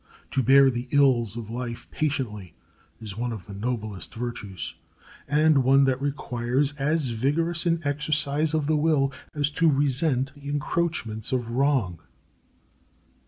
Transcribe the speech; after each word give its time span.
To 0.31 0.41
bear 0.41 0.71
the 0.71 0.87
ills 0.89 1.37
of 1.37 1.51
life 1.51 1.87
patiently 1.91 2.55
is 2.99 3.15
one 3.15 3.31
of 3.31 3.45
the 3.45 3.53
noblest 3.53 4.15
virtues, 4.15 4.73
and 5.27 5.63
one 5.63 5.83
that 5.83 6.01
requires 6.01 6.73
as 6.79 7.09
vigorous 7.09 7.67
an 7.67 7.81
exercise 7.83 8.55
of 8.55 8.65
the 8.65 8.77
will 8.77 9.13
as 9.35 9.51
to 9.51 9.69
resent 9.69 10.33
the 10.33 10.49
encroachments 10.49 11.31
of 11.31 11.51
wrong. 11.51 11.99